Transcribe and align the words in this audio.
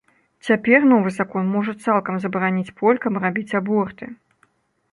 Цяпер 0.45 0.79
новы 0.91 1.09
закон 1.19 1.43
можа 1.57 1.75
цалкам 1.85 2.17
забараніць 2.23 2.75
полькам 2.81 3.21
рабіць 3.27 3.57
аборты. 3.61 4.05